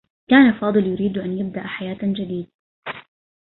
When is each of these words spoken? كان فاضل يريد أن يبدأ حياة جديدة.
كان 0.29 0.53
فاضل 0.53 0.87
يريد 0.87 1.17
أن 1.17 1.37
يبدأ 1.37 1.67
حياة 1.67 1.97
جديدة. 2.01 2.47